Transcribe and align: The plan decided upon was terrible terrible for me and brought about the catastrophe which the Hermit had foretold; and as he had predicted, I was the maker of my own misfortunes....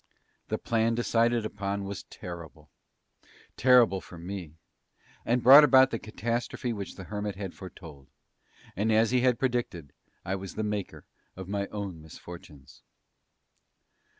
The 0.47 0.57
plan 0.57 0.95
decided 0.95 1.45
upon 1.45 1.83
was 1.83 2.05
terrible 2.05 2.69
terrible 3.55 4.01
for 4.01 4.17
me 4.17 4.55
and 5.27 5.43
brought 5.43 5.63
about 5.63 5.91
the 5.91 5.99
catastrophe 5.99 6.73
which 6.73 6.95
the 6.95 7.03
Hermit 7.03 7.35
had 7.35 7.53
foretold; 7.53 8.07
and 8.75 8.91
as 8.91 9.11
he 9.11 9.21
had 9.21 9.37
predicted, 9.37 9.93
I 10.25 10.37
was 10.37 10.55
the 10.55 10.63
maker 10.63 11.05
of 11.35 11.47
my 11.47 11.67
own 11.67 12.01
misfortunes.... 12.01 12.81